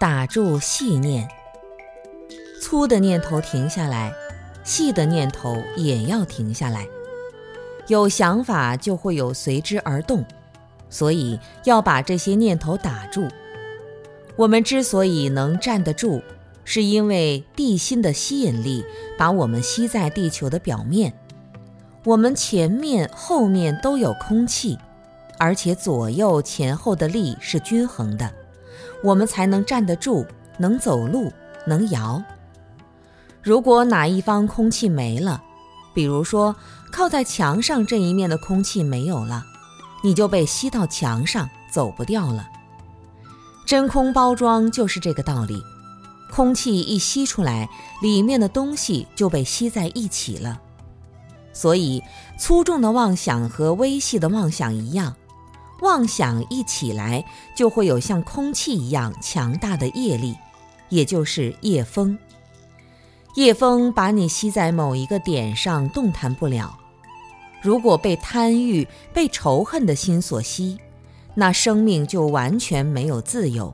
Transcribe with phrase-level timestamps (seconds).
[0.00, 1.28] 打住细念。
[2.62, 4.12] 粗的念头停下来，
[4.62, 6.86] 细的念头也要停下来。
[7.88, 10.24] 有想法就会有随之而动，
[10.88, 13.26] 所以要把这些念头打住。
[14.36, 16.22] 我们之所以能站得住，
[16.64, 18.84] 是因为地心的吸引力
[19.18, 21.12] 把我们吸在地球的表面。
[22.04, 24.78] 我们前面后面都有空气，
[25.38, 28.32] 而且左右前后的力是均衡的，
[29.02, 30.26] 我们才能站得住，
[30.58, 31.32] 能走路，
[31.66, 32.22] 能摇。
[33.42, 35.42] 如果哪一方空气没了，
[35.94, 36.54] 比如说
[36.92, 39.44] 靠在墙上这一面的空气没有了，
[40.02, 42.48] 你就被吸到墙上，走不掉了。
[43.66, 45.62] 真空包装就是这个道理，
[46.32, 47.68] 空气一吸出来，
[48.02, 50.60] 里面的东西就被吸在一起了。
[51.52, 52.02] 所以，
[52.38, 55.16] 粗重的妄想和微细的妄想一样，
[55.80, 60.36] 妄想一起来就会有像空气一样强大的业力，
[60.88, 62.18] 也就是业风。
[63.34, 66.76] 业风把你吸在某一个点上，动弹不了。
[67.60, 70.78] 如果被贪欲、被仇恨的心所吸，
[71.34, 73.72] 那生命就完全没有自由，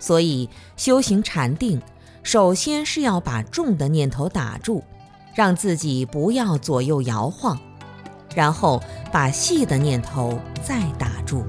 [0.00, 1.80] 所以修行禅定，
[2.24, 4.82] 首先是要把重的念头打住，
[5.34, 7.56] 让自己不要左右摇晃，
[8.36, 11.42] 然后把细的念头再打住。